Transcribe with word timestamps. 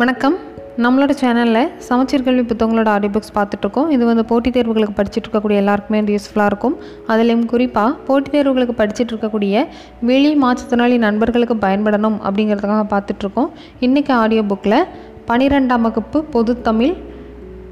வணக்கம். 0.00 0.34
நம்மளோட 0.76 1.12
சேனலில் 1.20 1.70
சமச்சீர் 1.78 2.22
கல்வி 2.22 2.40
புத்தகங்களோட 2.40 2.88
ஆடியோ 2.88 3.12
புக்ஸ் 3.14 3.36
பார்த்துட்ருக்கோம். 3.38 3.90
இது 3.90 4.04
வந்து 4.06 4.24
போட்டித் 4.24 4.56
தேர்வுகளுக்கு 4.56 4.96
படிச்சுட்டு 4.96 5.28
இருக்கக்கூடிய 5.28 5.56
எல்லாருக்குமே 5.56 5.98
வந்து 5.98 6.18
யூஸ்ஃபுல்லாக 6.18 6.44
இருக்கும். 6.44 6.76
அதுலேயும் 7.08 7.46
குறிப்பாக 7.46 7.94
போட்டித் 8.06 8.34
தேர்வுகளுக்கு 8.34 8.74
படிச்சுட்டு 8.76 9.12
இருக்கக்கூடிய 9.12 9.66
வெளி 10.00 10.38
மாற்றுத்திறனாளி 10.42 10.98
நண்பர்களுக்கு 10.98 11.54
பயன்படணும் 11.54 12.18
அப்படிங்கிறதுக்காக 12.28 12.84
பார்த்துட்ருக்கோம். 12.92 13.48
இன்றைக்கி 13.80 14.12
ஆடியோ 14.12 14.42
புக்கில் 14.42 14.84
பனிரெண்டாம் 15.26 15.80
வகுப்பு 15.80 16.24
பொதுத்தமிழ் 16.32 16.94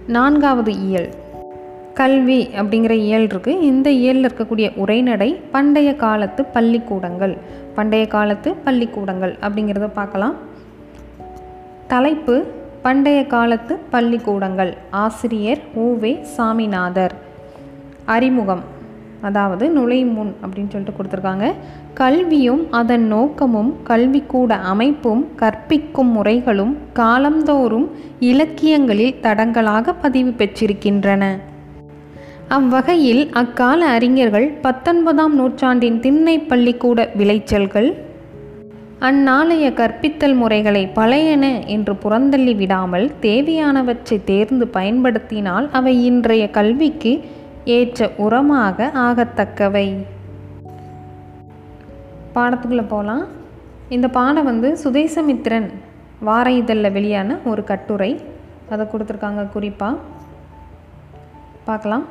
நான்காவது 0.06 0.74
இயல். 0.88 1.08
கல்வி 1.94 2.48
அப்படிங்கிற 2.56 2.90
இயல் 2.90 3.26
இருக்குது 3.26 3.62
இந்த 3.70 3.90
இயலில் 3.90 4.26
இருக்கக்கூடிய 4.26 4.74
உரைநடை 4.76 5.40
பண்டைய 5.50 5.94
காலத்து 5.94 6.44
பள்ளிக்கூடங்கள். 6.44 7.36
பண்டைய 7.74 8.06
காலத்து 8.06 8.54
பள்ளிக்கூடங்கள் 8.54 9.36
அப்படிங்கிறத 9.40 9.88
பார்க்கலாம். 9.94 10.54
தலைப்பு 11.86 12.44
பண்டைய 12.82 13.26
காலத்து 13.26 13.76
பள்ளிக்கூடங்கள். 13.90 14.76
ஆசிரியர் 14.90 15.58
ஊவே 15.76 16.20
சாமிநாதர். 16.20 17.14
அறிமுகம். 18.04 18.62
அதாவது 19.20 19.68
நுழைமுன் 19.68 20.32
அப்படின்னு 20.42 20.68
சொல்லிட்டு 20.68 21.02
கொடுத்துருக்காங்க. 21.02 21.52
கல்வியும் 21.94 22.72
அதன் 22.72 23.06
நோக்கமும் 23.06 23.76
கல்விக்கூட 23.88 24.50
அமைப்பும் 24.50 25.28
கற்பிக்கும் 25.36 26.10
முறைகளும் 26.10 26.76
காலந்தோறும் 26.92 27.90
இலக்கியங்களில் 28.20 29.14
தடங்களாக 29.22 29.94
பதிவு 30.02 30.30
பெற்றிருக்கின்றன. 30.30 31.24
அவ்வகையில் 32.48 33.30
அக்கால 33.32 33.86
அறிஞர்கள் 33.86 34.48
பத்தொன்பதாம் 34.48 35.34
நூற்றாண்டின் 35.34 36.00
திண்ணை 36.00 36.38
பள்ளிக்கூட 36.38 37.10
விளைச்சல்கள் 37.16 38.05
அந்நாளைய 39.06 39.66
கற்பித்தல் 39.70 40.34
முறைகளை 40.34 40.82
பழையன 40.94 41.44
என்று 41.66 41.92
புறந்தள்ளி 41.94 42.56
விடாமல் 42.56 43.06
தேவையானவற்றை 43.20 44.24
தேர்ந்து 44.24 44.66
பயன்படுத்தினால் 44.68 45.66
அவை 45.72 46.04
இன்றைய 46.04 46.44
கல்விக்கு 46.50 47.12
ஏற்ற 47.64 48.08
உரமாக 48.26 48.88
ஆகத்தக்கவை. 49.06 49.86
பாடத்துக்குள்ளே 52.34 52.86
போகலாம் 52.88 53.24
இந்த 53.88 54.08
பாடம் 54.08 54.44
வந்து 54.44 54.78
சுதேசமித்திரன் 54.84 55.68
வார 56.20 56.46
இதழில் 56.52 56.94
வெளியான 56.98 57.38
ஒரு 57.44 57.64
கட்டுரை. 57.64 58.12
அதை 58.70 58.86
கொடுத்துருக்காங்க 58.86 59.48
குறிப்பாக 59.48 59.96
பார்க்கலாம். 61.64 62.06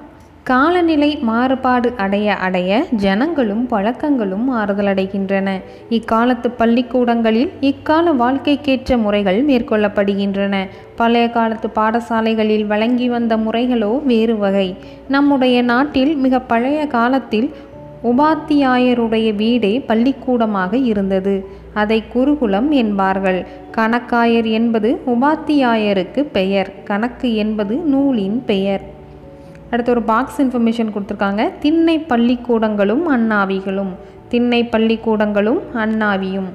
காலநிலை 0.49 1.17
மாறுபாடு 1.17 1.93
அடைய 1.97 2.35
அடைய 2.35 2.85
ஜனங்களும் 2.91 3.67
பழக்கங்களும் 3.67 4.53
மாறுதலடைகின்றன. 4.53 5.61
இக்காலத்து 5.89 6.51
பள்ளிக்கூடங்களில் 6.51 7.51
இக்கால 7.61 8.13
வாழ்க்கைக்கேற்ற 8.13 8.97
முறைகள் 8.97 9.45
மேற்கொள்ளப்படுகின்றன. 9.45 10.67
பழைய 10.95 11.29
காலத்து 11.29 11.69
பாடசாலைகளில் 11.75 12.65
வழங்கி 12.65 13.09
வந்த 13.09 13.37
முறைகளோ 13.37 14.03
வேறு 14.03 14.37
வகை. 14.37 14.75
நம்முடைய 15.07 15.61
நாட்டில் 15.61 16.15
மிக 16.15 16.39
பழைய 16.39 16.87
காலத்தில் 16.87 17.51
உபாத்தியாயருடைய 18.03 19.35
வீடே 19.35 19.79
பள்ளிக்கூடமாக 19.79 20.77
இருந்தது. 20.77 21.45
அதை 21.73 22.03
குருகுலம் 22.13 22.71
என்பார்கள். 22.71 23.45
கணக்காயர் 23.71 24.51
என்பது 24.51 25.01
உபாத்தியாயருக்கு 25.05 26.23
பெயர். 26.31 26.73
கணக்கு 26.83 27.35
என்பது 27.35 27.75
நூலின் 27.75 28.43
பெயர். 28.45 28.93
அடுத்து 29.75 29.91
ஒரு 29.91 30.03
பாக்ஸ் 30.11 30.41
இன்ஃபர்மேஷன் 30.41 30.91
கொடுத்துருக்காங்க. 30.95 31.49
திண்ணை 31.59 31.95
பள்ளிக்கூடங்களும் 32.09 33.05
அண்ணாவிகளும். 33.15 33.93
திண்ணை 34.29 34.61
பள்ளிக்கூடங்களும் 34.63 35.61
அண்ணாவியும். 35.73 36.51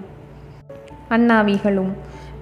அண்ணாவிகளும். 1.10 1.92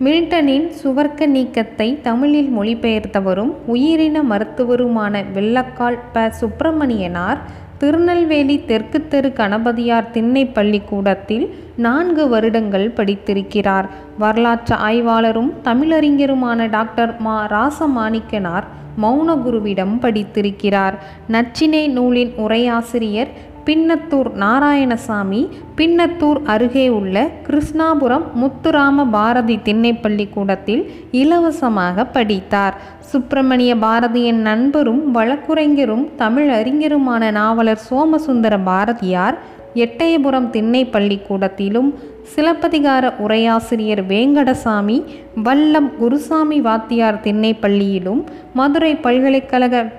மில்டனின் 0.04 0.66
சுவர்க்க 0.82 1.26
நீக்கத்தை 1.26 2.00
தமிழில் 2.00 2.50
மொழிபெயர்த்தவரும் 2.58 3.52
உயிரின 3.66 4.22
மருத்துவருமான 4.22 5.22
வெள்ளக்கால் 5.34 5.98
ப. 6.12 6.30
சுப்பிரமணியனார் 6.40 7.38
திருநெல்வேலி 7.78 8.56
தெற்கு 8.64 8.98
தெரு 9.08 9.32
கணபதியார் 9.32 10.10
திண்ணை 10.10 10.46
பள்ளிக்கூடத்தில் 10.46 11.44
நான்கு 11.76 12.28
வருடங்கள் 12.28 12.92
படித்திருக்கிறார். 12.96 13.88
வரலாற்று 14.18 14.76
ஆய்வாளரும் 14.88 15.52
தமிழறிஞருமான 15.64 16.70
டாக்டர் 16.70 17.20
மா. 17.20 17.36
ராசமாணிக்கனார் 17.56 18.66
மௌனகுருவிடம் 19.02 19.98
படித்திருக்கிறார். 20.00 20.98
நச்சினை 21.30 21.88
நூலின் 21.88 22.32
உரையாசிரியர் 22.36 23.32
பின்னத்தூர் 23.66 24.30
நாராயணசாமி. 24.40 25.48
பின்னத்தூர் 25.76 26.38
அருகே 26.44 26.88
உள்ள 26.88 27.28
கிருஷ்ணாபுரம் 27.46 28.24
முத்துராம 28.34 29.06
பாரதி 29.10 29.58
திண்ணைப்பள்ளி 29.64 30.28
கூடத்தில் 30.30 30.90
இலவசமாக 31.12 32.04
படித்தார். 32.04 32.76
சுப்பிரமணிய 33.00 33.74
பாரதியின் 33.74 34.40
நண்பரும் 34.48 35.14
வழக்குரைஞரும் 35.14 36.08
தமிழ் 36.16 36.50
அறிஞருமான 36.50 37.30
நாவலர் 37.30 37.76
சோமசுந்தர 37.76 38.58
பாரதியார் 38.58 39.38
எட்டயபுரம் 39.74 40.50
திண்ணை 40.50 40.84
பள்ளிக்கூடத்திலும் 40.84 41.94
சிலப்பதிகார 42.22 43.14
உரையாசிரியர் 43.26 44.02
வேங்கடசாமி 44.08 45.04
வல்லம் 45.44 45.96
குருசாமி 45.96 46.60
வாத்தியார் 46.60 47.20
திண்ணை 47.20 47.54
பள்ளியிலும் 47.54 48.24
மதுரை 48.54 48.94
பல்கலைக்கழக 48.94 49.92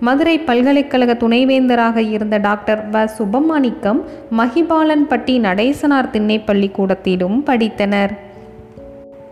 மதுரை 0.00 0.38
பல்கலைக்கழக 0.38 1.14
துணைவேந்தராக 1.14 1.96
இருந்த 2.10 2.36
டாக்டர் 2.36 2.90
வ. 2.90 3.08
சுபமாணிக்கம் 3.18 4.02
மகிபாலன்பட்டி 4.38 5.40
நடேசனார் 5.40 6.10
திண்ணை 6.10 6.38
பள்ளிக்கூடத்திலும் 6.38 7.42
படித்தனர். 7.46 8.10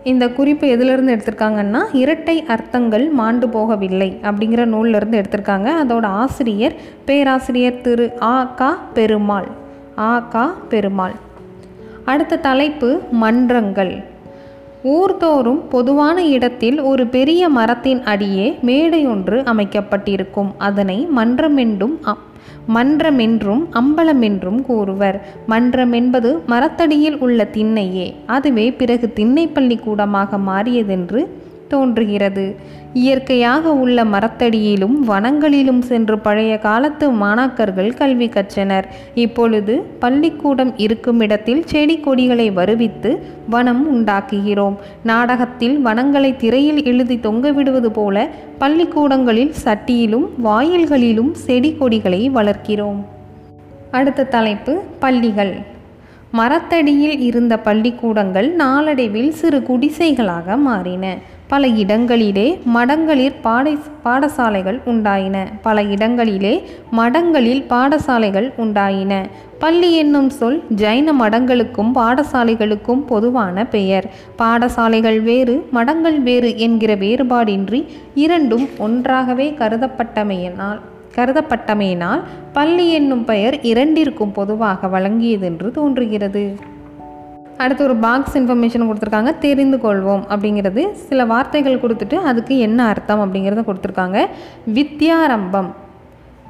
இந்த 0.05 0.29
குறிப்பு 0.29 0.69
எதிலிருந்து 0.69 1.17
எடுத்திருக்காங்கன்னா 1.17 1.81
இரட்டை 1.93 2.45
அர்த்தங்கள் 2.47 3.09
மாண்டு 3.09 3.47
போகவில்லை 3.47 4.17
அப்படிங்கிற 4.23 4.65
நூலிலிருந்து 4.65 5.21
எடுத்திருக்காங்க. 5.21 5.73
அதோட 5.85 6.05
ஆசிரியர் 6.05 6.75
பேராசிரியர் 7.05 7.81
திரு 7.81 8.13
ஆ. 8.23 8.45
க. 8.45 8.77
பெருமாள். 8.95 9.63
ஆ 9.99 10.19
கா 10.19 10.55
பெருமாள். 10.69 11.13
அடுத்த 12.05 12.37
தலைப்பு 12.37 13.01
மன்றங்கள். 13.23 14.05
ஊர்தோறும் 14.85 15.61
பொதுவான 15.69 16.27
இடத்தில் 16.27 16.81
ஒரு 16.81 17.07
பெரிய 17.07 17.49
மரத்தின் 17.49 18.03
அடியே 18.03 18.59
மேடை 18.63 19.07
ஒன்று 19.07 19.43
அமைக்கப்பட்டிருக்கும். 19.45 20.55
அதனை 20.59 21.09
மன்றமென்றும் 21.17 21.99
மன்றமென்றும் 22.75 23.67
அம்பலமென்றும் 23.71 24.63
கூறுவர். 24.63 25.27
மன்றம் 25.47 25.93
என்பது 25.93 26.43
மரத்தடியில் 26.47 27.19
உள்ள 27.19 27.49
திண்ணையே. 27.53 28.15
அதுவே 28.27 28.73
பிறகு 28.73 29.13
திண்ணைப்பள்ளி 29.17 29.81
கூடமாக 29.81 30.37
மாறியதென்று 30.37 31.27
தோன்றுகிறது. 31.69 32.57
இயற்கையாக 32.93 33.73
உள்ள 33.73 34.05
மரத்தடியிலும் 34.05 34.97
வனங்களிலும் 35.09 35.79
சென்று 35.79 36.19
பழைய 36.19 36.59
காலத்து 36.59 37.13
மாணாக்கர்கள் 37.13 37.95
கல்வி 37.95 38.29
கற்றனர். 38.29 38.85
இப்பொழுது 39.15 39.75
பள்ளிக்கூடம் 39.99 40.77
இருக்கும் 40.77 41.21
இடத்தில் 41.21 41.63
செடி 41.67 41.99
கொடிகளை 41.99 42.51
வருவித்து 42.51 43.23
வனம் 43.49 43.85
உண்டாக்குகிறோம். 43.95 44.77
நாடகத்தில் 45.03 45.81
வனங்களை 45.81 46.37
திரையில் 46.37 46.85
எழுதி 46.85 47.17
தொங்கவிடுவது 47.17 47.87
போல 47.87 48.29
பள்ளிக்கூடங்களில் 48.59 49.53
சட்டியிலும் 49.65 50.27
வாயில்களிலும் 50.45 51.33
செடி 51.33 51.75
கொடிகளை 51.75 52.31
வளர்க்கிறோம். 52.31 53.05
அடுத்த 53.91 54.25
தலைப்பு 54.25 54.83
பள்ளிகள். 54.99 55.55
மரத்தடியில் 56.31 57.21
இருந்த 57.21 57.59
பள்ளிக்கூடங்கள் 57.59 58.53
நாளடைவில் 58.53 59.33
சிறு 59.33 59.59
குடிசைகளாக 59.59 60.57
மாறின. 60.57 61.19
பல 61.49 61.67
இடங்களிலே 61.67 62.59
மடங்களில் 62.75 63.35
பாடை 63.43 63.79
பாடசாலைகள் 64.05 64.79
உண்டாயின. 64.87 65.37
பல 65.63 65.83
இடங்களிலே 65.83 66.63
மடங்களில் 66.97 67.63
பாடசாலைகள் 67.69 68.49
உண்டாயின. 68.57 69.13
பள்ளி 69.59 69.97
என்னும் 69.97 70.31
சொல் 70.31 70.63
ஜைன 70.77 71.13
மடங்களுக்கும் 71.21 71.93
பாடசாலைகளுக்கும் 71.95 73.05
பொதுவான 73.07 73.67
பெயர். 73.67 74.11
பாடசாலைகள் 74.39 75.23
வேறு 75.23 75.69
மடங்கள் 75.71 76.19
வேறு 76.21 76.59
என்கிற 76.59 76.97
வேறுபாடின்றி 76.97 77.87
இரண்டும் 78.15 78.69
ஒன்றாகவே 78.79 79.55
கருதப்பட்டமையினால் 79.59 80.81
கருதப்பட்டமையினால் 81.17 82.23
பள்ளி 82.53 82.93
என்னும் 82.93 83.25
பெயர் 83.25 83.61
இரண்டிற்கும் 83.61 84.33
பொதுவாக 84.33 84.87
வழங்கியதென்று 84.87 85.71
தோன்றுகிறது. 85.71 86.73
அடுத்து 87.59 87.85
ஒரு 87.85 87.97
பாக்ஸ் 87.97 88.39
இன்ஃபர்மேஷன் 88.39 88.91
கொடுத்துருக்காங்க 88.91 89.39
தெரிந்து 89.39 89.77
கொள்வோம் 89.77 90.23
அப்படிங்கிறது 90.29 90.93
சில 90.93 91.25
வார்த்தைகள் 91.25 91.81
கொடுத்துட்டு 91.81 92.15
அதுக்கு 92.15 92.59
என்ன 92.59 92.87
அர்த்தம் 92.87 93.21
அப்படிங்கிறத 93.21 93.63
கொடுத்துருக்காங்க. 93.63 94.27
வித்யாரம்பம். 94.75 95.71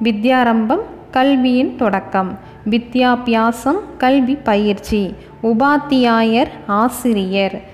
வித்யாரம்பம் 0.03 0.79
கல்வியின் 1.11 1.75
தொடக்கம். 1.75 2.37
வித்யாபியாசம் 2.69 3.79
கல்வி 3.97 4.35
பயிற்சி. 4.35 5.13
உபாத்தியாயர் 5.43 6.47
ஆசிரியர். 6.67 7.73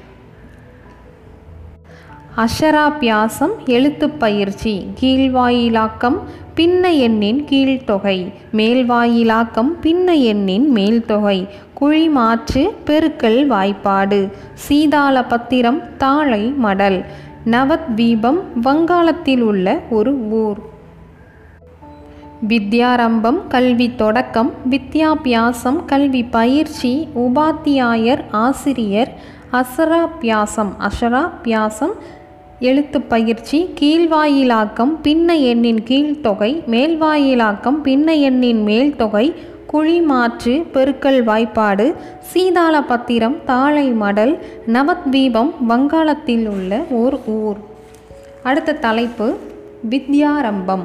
அஷராபியாசம் 2.35 3.65
எழுத்து 3.65 4.09
பயிற்சி 4.09 4.87
கீழ்வாயிலாக்கம் 5.01 6.17
பின்ன 6.55 6.97
எண்ணின் 6.97 7.45
கீழ்த்தொகை 7.49 8.33
மேல்வாயிலாக்கம் 8.53 9.71
பின்ன 9.81 10.19
எண்ணின் 10.19 10.75
மேல்தொகை 10.75 11.47
குழிமாற்று 11.81 12.69
பெருக்கல் 12.85 13.47
வாய்ப்பாடு 13.47 14.31
சீதாள 14.53 15.23
பத்திரம் 15.23 15.81
தாழை 15.97 16.53
மடல் 16.63 17.05
நவத்வீபம் 17.45 18.39
வங்காளத்தில் 18.61 19.41
உள்ள 19.41 19.79
ஒரு 19.89 20.13
ஊர். 20.13 20.57
வித்யாரம்பம் 22.47 23.47
கல்வி 23.47 23.95
தொடக்கம் 23.95 24.51
வித்யாபியாசம் 24.69 25.85
கல்வி 25.85 26.23
பயிற்சி 26.23 27.09
உபாத்தியாயர் 27.15 28.23
ஆசிரியர் 28.31 29.39
அசராபியாசம் 29.51 30.71
அஷராபியாசம் 30.79 31.93
எழுத்து 32.61 33.01
பயிற்சி 33.01 33.69
கீழ்வாயிலாக்கம் 33.79 34.97
பின்ன 35.03 35.41
எண்ணின் 35.41 35.83
கீழ்த்தொகை 35.89 36.63
மேல்வாயிலாக்கம் 36.71 37.75
பின்ன 37.83 38.19
எண்ணின் 38.19 38.63
மேல்தொகை 38.63 39.33
குழிமாற்று 39.73 40.65
பெருக்கல் 40.73 41.23
வாய்ப்பாடு 41.23 41.95
சீதாள 42.19 42.83
பத்திரம் 42.83 43.43
தாழை 43.45 43.91
மடல் 43.91 44.39
நவத்வீபம் 44.67 45.51
வங்காளத்தில் 45.67 46.47
உள்ள 46.47 46.83
ஓர் 46.89 47.19
ஊர். 47.25 47.57
அடுத்த 48.43 48.73
தலைப்பு 48.73 49.37
வித்யாரம்பம். 49.89 50.83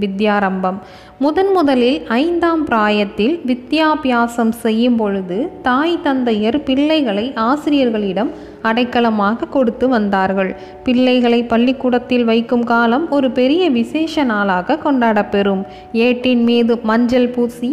வித்யாரம்பம். 0.00 0.78
முதன் 1.22 1.50
முதலில் 1.52 1.98
ஐந்தாம் 2.08 2.62
பிராயத்தில் 2.64 3.34
வித்யாபியாசம் 3.48 4.52
செய்யும் 4.62 4.96
பொழுது 4.96 5.38
தாய் 5.62 5.96
தந்தையர் 6.02 6.58
பிள்ளைகளை 6.62 7.24
ஆசிரியர்களிடம் 7.48 8.30
அடைக்கலமாக 8.62 9.48
கொடுத்து 9.50 9.86
வந்தார்கள். 9.88 10.50
பிள்ளைகளை 10.84 11.40
பள்ளிக்கூடத்தில் 11.52 12.24
வைக்கும் 12.24 12.64
காலம் 12.64 13.04
ஒரு 13.10 13.30
பெரிய 13.38 13.70
விசேஷ 13.70 14.24
நாளாக 14.32 14.78
கொண்டாடப்பெறும். 14.84 15.62
ஏட்டின் 16.06 16.44
மீது 16.44 16.76
மஞ்சள் 16.90 17.28
பூசி 17.28 17.70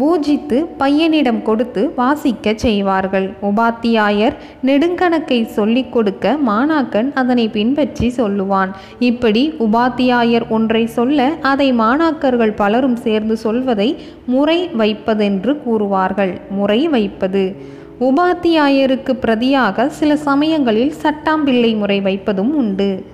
பூஜித்து 0.00 0.66
பையனிடம் 0.78 1.42
கொடுத்து 1.42 1.92
வாசிக்கச் 1.96 2.58
செய்வார்கள். 2.58 3.34
உபாத்தியாயர் 3.42 4.34
நெடுங்கணக்கை 4.64 5.46
சொல்லிக் 5.46 5.92
கொடுக்க 5.92 6.38
மாணாக்கன் 6.46 7.12
அதனை 7.14 7.48
பின்பற்றி 7.48 8.12
சொல்லுவான். 8.16 8.70
இப்படி 8.98 9.54
உபாத்தியாயர் 9.58 10.48
ஒன்றை 10.48 10.86
சொல்ல 10.86 11.32
அதை 11.42 11.72
மாணாக்கர்கள் 11.72 12.56
பலரும் 12.56 12.96
சேர்ந்து 12.96 13.36
சொல்வதை 13.36 13.96
முறை 14.26 14.68
வைப்பதென்று 14.68 15.62
கூறுவார்கள். 15.66 16.40
முறை 16.50 16.88
வைப்பது. 16.88 17.56
உபாத்தியாயருக்கு 18.00 19.12
பிரதியாக 19.26 19.86
சில 19.86 20.16
சமயங்களில் 20.16 20.94
சட்டாம்பிள்ளை 21.02 21.76
முறை 21.76 22.00
வைப்பதும் 22.00 22.56
உண்டு. 22.56 23.06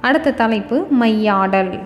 அடுத்த 0.00 0.30
தலைப்பு 0.30 0.86
மையாடல். 0.90 1.78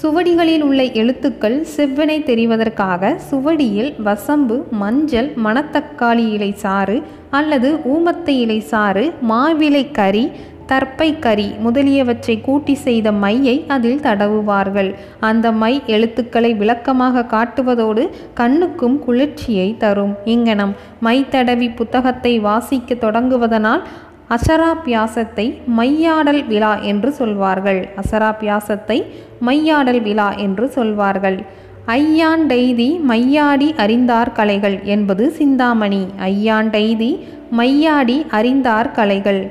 சுவடிகளில் 0.00 0.62
உள்ள 0.62 0.80
எழுத்துக்கள் 1.00 1.56
செவ்வனை 1.76 2.16
தெரிவதற்காக 2.24 3.10
சுவடியில் 3.30 3.90
வசம்பு 4.02 4.56
மஞ்சள் 4.80 5.30
மணத்தக்காளி 5.44 6.26
இலை 6.36 6.50
சாறு 6.64 6.96
அல்லது 7.30 7.70
ஊமத்தை 7.94 8.34
இலை 8.44 8.60
சாறு 8.72 9.04
மாவிலை 9.30 9.82
கறி 9.90 10.24
தர்ப்பை 10.70 11.08
கறி 11.18 11.46
முதலியவற்றை 11.64 12.34
கூட்டி 12.40 12.74
செய்த 12.84 13.08
மையை 13.22 13.54
அதில் 13.68 14.00
தடவுவார்கள். 14.00 14.90
அந்த 15.20 15.52
மை 15.52 15.72
எழுத்துக்களை 15.86 16.50
விளக்கமாக 16.54 17.24
காட்டுவதோடு 17.34 18.02
கண்ணுக்கும் 18.34 18.98
குளிர்ச்சியை 19.04 19.68
தரும். 19.78 20.14
இங்கனம் 20.24 20.74
மை 21.00 21.16
தடவி 21.30 21.68
புத்தகத்தை 21.70 22.34
வாசிக்க 22.38 22.94
தொடங்குவதனால் 23.04 23.84
அசராபியாசத்தை 24.30 25.58
மையாடல் 25.66 26.46
விழா 26.46 26.78
என்று 26.78 27.12
சொல்வார்கள். 27.12 27.88
அசராபியாசத்தை 27.96 29.02
மையாடல் 29.46 30.02
விழா 30.02 30.32
என்று 30.32 30.68
சொல்வார்கள். 30.68 31.38
ஐயாண்டெய்தி 31.86 33.00
மையாடி 33.08 33.76
அறிந்தார் 33.76 34.32
கலைகள் 34.32 34.80
என்பது 34.82 35.30
சிந்தாமணி. 35.30 36.06
ஐயாண்டெய்தி 36.20 37.26
மையாடி 37.58 38.26
அறிந்தார் 38.30 38.90
கலைகள் 38.90 39.50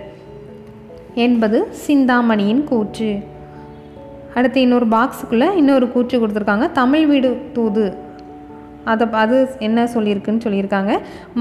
என்பது 1.15 1.67
சிந்தாமணியின் 1.71 2.63
கூற்று. 2.63 3.23
அடுத்து 4.33 4.61
இன்னொரு 4.61 4.87
பாக்ஸுக்குள்ளே 4.87 5.55
இன்னொரு 5.55 5.91
கூற்று 5.91 6.15
கொடுத்துருக்காங்க. 6.19 6.71
தமிழ் 6.71 7.05
வீடு 7.05 7.41
தூது. 7.53 8.05
அதை 8.93 9.07
அது 9.23 9.37
என்ன 9.67 9.85
சொல்லியிருக்குன்னு 9.93 10.43
சொல்லியிருக்காங்க. 10.45 10.93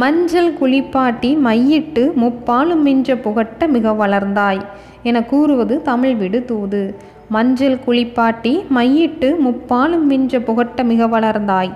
மஞ்சள் 0.03 0.51
குளிப்பாட்டி 0.61 1.31
மையிட்டு 1.49 2.05
முப்பாலும் 2.23 2.83
மிஞ்ச 2.89 3.19
புகட்ட 3.27 3.69
மிக 3.77 3.93
வளர்ந்தாய் 4.03 4.63
என 5.03 5.25
கூறுவது 5.33 5.75
தமிழ் 5.91 6.17
விடு 6.23 6.41
தூது. 6.51 6.83
மஞ்சள் 7.35 7.79
குளிப்பாட்டி 7.85 8.55
மையிட்டு 8.77 9.29
முப்பாலும் 9.47 10.07
மிஞ்ச 10.11 10.41
புகட்ட 10.49 10.83
மிக 10.93 11.07
வளர்ந்தாய் 11.15 11.73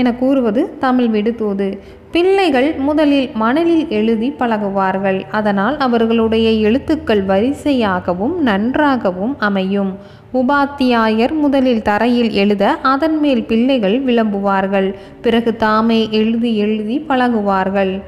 என 0.00 0.10
கூறுவது 0.20 0.60
தமிழ் 0.84 1.08
விடு 1.14 1.32
தூது. 1.40 1.66
பிள்ளைகள் 2.14 2.68
முதலில் 2.86 3.26
மணலில் 3.42 3.84
எழுதி 3.98 4.28
பழகுவார்கள். 4.38 5.18
அதனால் 5.38 5.76
அவர்களுடைய 5.86 6.48
எழுத்துக்கள் 6.66 7.22
வரிசையாகவும் 7.32 8.34
நன்றாகவும் 8.48 9.34
அமையும். 9.48 9.92
உபாத்தியாயர் 10.34 11.32
முதலில் 11.34 11.82
தரையில் 11.82 12.30
எழுத 12.32 12.64
அதன் 12.92 13.18
மேல் 13.18 13.42
பிள்ளைகள் 13.44 14.04
விளம்புவார்கள். 14.04 14.94
பிறகு 15.20 15.56
தாமே 15.56 16.08
எழுதி 16.10 16.56
எழுதி 16.56 16.96
பழகுவார்கள். 17.08 18.00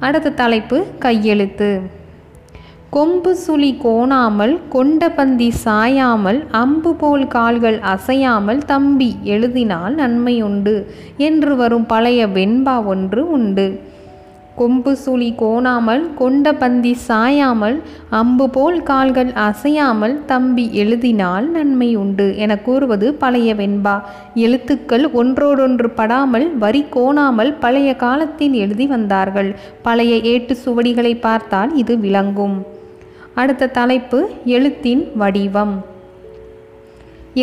அடுத்த 0.00 0.30
தலைப்பு 0.30 0.86
கையெழுத்து. 0.98 1.80
கொம்பு 2.90 3.36
சுழி 3.46 3.70
கோணாமல் 3.84 4.54
கொண்டபந்தி 4.72 5.50
சாயாமல் 5.64 6.40
அம்பு 6.50 6.94
போல் 6.94 7.26
கால்கள் 7.26 7.78
அசையாமல் 7.78 8.64
தம்பி 8.64 9.16
எழுதினால் 9.22 9.94
நன்மையுண்டு 9.94 10.86
என்று 11.16 11.56
வரும் 11.56 11.86
பழைய 11.86 12.26
வெண்பா 12.26 12.84
ஒன்று 12.84 13.30
உண்டு. 13.30 13.66
கொம்பு 14.56 14.96
சுழி 14.96 15.28
கோணாமல் 15.38 16.02
கொண்ட 16.14 16.52
பந்தி 16.52 16.92
சாயாமல் 17.08 17.76
அம்பு 18.10 18.50
போல் 18.50 18.82
கால்கள் 18.82 19.30
அசையாமல் 19.44 20.14
தம்பி 20.26 20.64
எழுதினால் 20.72 21.46
நன்மை 21.50 21.96
உண்டு 21.96 22.26
என 22.36 22.58
கூறுவது 22.58 23.14
பழைய 23.14 23.54
வெண்பா. 23.54 23.96
எழுத்துக்கள் 24.34 25.06
ஒன்றோடொன்று 25.12 25.90
படாமல் 25.90 26.46
வரி 26.56 26.84
கோணாமல் 26.96 27.52
பழைய 27.60 27.96
காலத்தில் 27.96 28.52
எழுதி 28.52 28.86
வந்தார்கள். 28.86 29.50
பழைய 29.82 30.14
ஏட்டு 30.34 30.56
சுவடிகளை 30.64 31.14
பார்த்தால் 31.20 31.74
இது 31.74 31.96
விளங்கும். 31.98 32.56
அடுத்த 33.34 33.66
தலைப்பு 33.66 34.20
எழுத்தின் 34.44 35.04
வடிவம். 35.14 35.74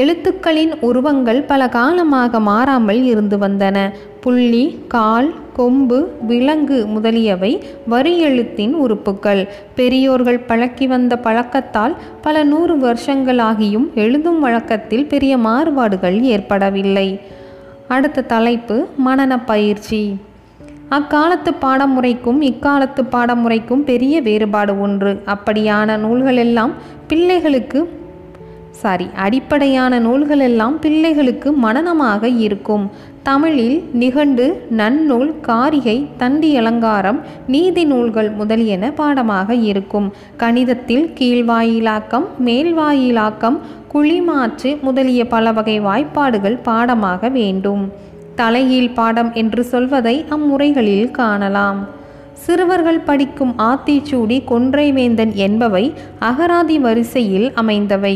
எழுத்துக்களின் 0.01 0.73
உருவங்கள் 0.79 1.41
பல 1.43 1.61
காலமாக 1.69 2.39
மாறாமல் 2.39 3.03
இருந்து 3.03 3.37
வந்தன. 3.37 3.77
புள்ளி 4.21 4.79
கால் 4.87 5.33
கொம்பு 5.53 6.09
விலங்கு 6.27 6.87
முதலியவை 6.87 7.63
வரி 7.87 8.19
எழுத்தின் 8.19 8.73
உறுப்புக்கள் 8.75 9.47
பெரியோர்கள் 9.75 10.39
பழக்கி 10.39 10.87
வந்த 10.87 11.19
பழக்கத்தால் 11.23 11.95
பல 12.21 12.43
நூறு 12.43 12.77
வருஷங்களாகியும் 12.77 13.91
எழுதும் 13.95 14.39
வழக்கத்தில் 14.39 15.05
பெரிய 15.05 15.37
மாறுபாடுகள் 15.37 16.21
ஏற்படவில்லை. 16.21 17.19
அடுத்த 17.87 18.21
தலைப்பு 18.21 18.87
மனன 19.05 19.41
பயிற்சி. 19.45 20.15
அக்காலத்து 20.89 21.53
பாடமுறைக்கும் 21.53 22.41
இக்காலத்து 22.41 23.03
பாடமுறைக்கும் 23.11 23.83
பெரிய 23.83 24.21
வேறுபாடு 24.21 24.81
ஒன்று. 24.81 25.23
அப்படியான 25.25 25.97
நூல்களெல்லாம் 25.97 26.71
பிள்ளைகளுக்கு 27.07 28.00
சாரி 28.81 29.07
அடிப்படையான 29.23 29.99
நூல்களெல்லாம் 29.99 30.75
பிள்ளைகளுக்கு 30.83 31.49
மனனமாக 31.63 32.29
இருக்கும். 32.45 32.85
தமிழில் 33.23 33.77
நிகண்டு 34.01 34.45
நன்னூல் 34.79 35.31
காரிகை 35.41 35.95
தண்டி 36.17 36.49
அலங்காரம் 36.57 37.19
நீதி 37.47 37.83
நூல்கள் 37.83 38.29
முதலியன 38.39 38.91
பாடமாக 38.99 39.53
இருக்கும். 39.71 40.07
கணிதத்தில் 40.37 41.05
கீழ்வாயிலாக்கம் 41.19 42.27
மேல்வாயிலாக்கம் 42.47 43.59
குழிமாற்று 43.93 44.71
முதலிய 44.81 45.21
பல 45.27 45.51
வகை 45.51 45.77
வாய்ப்பாடுகள் 45.79 46.57
பாடமாக 46.63 47.29
வேண்டும். 47.29 47.83
தலையீழ் 48.35 48.93
பாடம் 48.93 49.31
என்று 49.33 49.63
சொல்வதை 49.63 50.15
அம்முறைகளில் 50.35 51.09
காணலாம். 51.21 51.79
சிறுவர்கள் 52.43 53.05
படிக்கும் 53.09 53.55
ஆத்திச்சூடி 53.69 54.37
கொன்றைவேந்தன் 54.51 55.33
என்பவை 55.47 55.85
அகராதி 56.29 56.77
வரிசையில் 56.79 57.49
அமைந்தவை. 57.53 58.15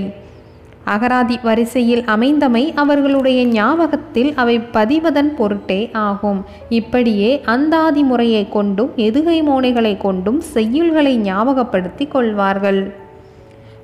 அகராதி 0.86 1.39
வரிசையில் 1.44 2.04
அமைந்தமை 2.15 2.74
அவர்களுடைய 2.75 3.46
ஞாபகத்தில் 3.46 4.34
அவை 4.36 4.60
பதிவதன் 4.74 5.32
பொருட்டே 5.36 5.89
ஆகும். 5.92 6.46
இப்படியே 6.70 7.42
அந்தாதி 7.46 8.04
முறையை 8.04 8.50
கொண்டும் 8.50 8.92
எதுகை 8.96 9.44
மோனைகளை 9.44 9.98
கொண்டும் 9.98 10.42
செய்யுள்களை 10.54 11.15
ஞாபகப்படுத்தி 11.15 12.08
கொள்வார்கள். 12.08 12.94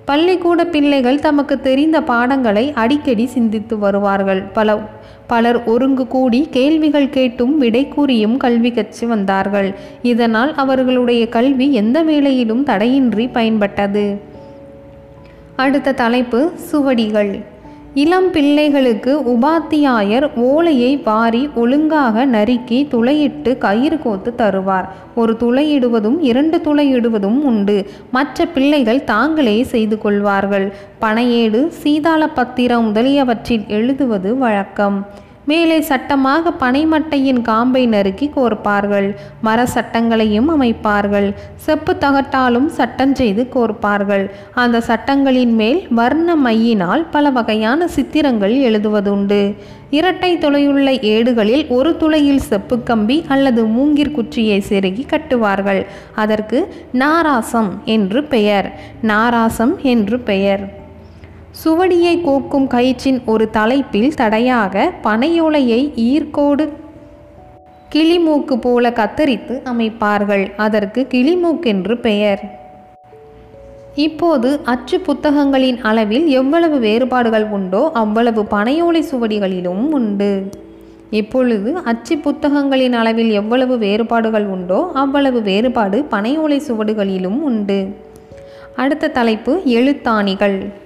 பள்ளிக்கூட 0.05 0.65
பிள்ளைகள் 0.65 1.19
தமக்கு 1.19 1.59
தெரிந்த 1.59 2.01
பாடங்களை 2.01 2.73
அடிக்கடி 2.73 3.25
சிந்தித்து 3.25 3.77
வருவார்கள். 3.77 4.41
பல 4.43 4.79
பலர் 5.27 5.63
ஒருங்கு 5.63 6.07
கூடி 6.07 6.47
கேள்விகள் 6.51 7.09
கேட்டும் 7.09 7.57
விடை 7.57 7.87
கூறியும் 7.87 8.37
கல்வி 8.37 8.71
கற்று 8.71 9.07
வந்தார்கள். 9.07 9.69
இதனால் 10.01 10.53
அவர்களுடைய 10.55 11.29
கல்வி 11.29 11.73
எந்த 11.73 12.03
வேளையிலும் 12.03 12.63
தடையின்றி 12.63 13.29
பயன்பட்டது. 13.33 14.05
அடுத்த 15.61 15.91
தலைப்பு 15.91 16.51
சுவடிகள். 16.71 17.31
இளம் 17.93 18.31
பிள்ளைகளுக்கு 18.31 19.13
உபாத்தியாயர் 19.33 20.27
ஓலையை 20.35 20.97
வாரி 20.97 21.49
ஒழுங்காக 21.55 22.25
நறுக்கி 22.25 22.87
துளையிட்டு 22.91 23.57
கயிறு 23.57 23.97
கோத்து 24.01 24.33
தருவார். 24.37 24.87
ஒரு 25.15 25.37
துளையிடுவதும் 25.39 26.17
இரண்டு 26.19 26.57
துளையிடுவதும் 26.65 27.39
உண்டு. 27.49 27.77
மற்ற 28.11 28.45
பிள்ளைகள் 28.45 29.03
தாங்களே 29.03 29.63
செய்து 29.63 29.97
கொள்வார்கள். 29.97 30.73
பனையேடு 31.01 31.67
சீதாள 31.67 32.27
பத்திரம் 32.27 32.85
முதலியவற்றில் 32.85 33.63
எழுதுவது 33.67 34.37
வழக்கம். 34.37 34.97
மேலே 35.51 35.77
சட்டமாக 35.89 36.53
பனைமட்டையின் 36.63 37.41
காம்பை 37.49 37.83
நறுக்கி 37.93 38.27
கோர்ப்பார்கள். 38.35 39.07
மர 39.47 39.59
சட்டங்களையும் 39.75 40.49
அமைப்பார்கள். 40.55 41.29
செப்பு 41.65 41.93
தகட்டாலும் 42.03 42.69
சட்டம் 42.79 43.15
செய்து 43.19 43.43
கோர்ப்பார்கள். 43.55 44.25
அந்த 44.63 44.81
சட்டங்களின் 44.89 45.53
மேல் 45.61 45.81
வர்ண 45.99 46.35
மையினால் 46.45 47.03
பல 47.11 47.29
வகையான 47.37 47.87
சித்திரங்கள் 47.87 48.55
எழுதுவதுண்டு. 48.69 49.41
இரட்டை 49.99 50.31
துளையுள்ள 50.37 50.89
ஏடுகளில் 51.13 51.63
ஒரு 51.77 51.89
துளையில் 52.01 52.43
செப்பு 52.49 52.75
கம்பி 52.89 53.17
அல்லது 53.27 53.61
மூங்கிற் 53.75 54.15
குச்சியை 54.17 54.59
செருகி 54.69 55.05
கட்டுவார்கள். 55.13 55.81
அதற்கு 56.23 56.59
நாராசம் 57.01 57.71
என்று 57.95 58.21
பெயர். 58.33 58.69
நாராசம் 59.01 59.75
என்று 59.93 60.19
பெயர். 60.29 60.63
சுவடியை 61.59 62.21
கோக்கும் 62.21 62.67
கயிற்றின் 62.67 63.25
ஒரு 63.25 63.49
தலைப்பில் 63.49 64.13
தடையாக 64.13 64.91
பனையோலையை 65.03 65.81
ஈர்க்கோடு 65.95 66.69
கிளிமூக்கு 67.93 68.55
போல 68.55 68.89
கத்தரித்து 68.89 69.61
அமைப்பார்கள். 69.71 70.55
அதற்கு 70.55 71.07
கிளிமூக்கென்று 71.09 71.95
பெயர். 71.95 72.59
இப்போது 73.95 74.59
அச்சு 74.63 74.99
புத்தகங்களின் 74.99 75.81
அளவில் 75.81 76.27
எவ்வளவு 76.27 76.79
வேறுபாடுகள் 76.79 77.45
உண்டோ 77.45 77.91
அவ்வளவு 77.93 78.45
பனையோலை 78.51 79.03
சுவடிகளிலும் 79.11 79.89
உண்டு. 79.91 80.49
இப்பொழுது 81.09 81.75
அச்சு 81.75 82.17
புத்தகங்களின் 82.17 82.93
அளவில் 82.93 83.31
எவ்வளவு 83.31 83.77
வேறுபாடுகள் 83.77 84.45
உண்டோ 84.45 84.91
அவ்வளவு 84.93 85.41
வேறுபாடு 85.41 86.05
பனையோலை 86.11 86.59
சுவடுகளிலும் 86.67 87.41
உண்டு. 87.41 87.95
அடுத்த 88.75 89.07
தலைப்பு 89.07 89.61
எழுத்தாணிகள். 89.65 90.80